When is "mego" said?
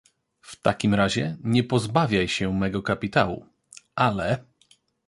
2.53-2.81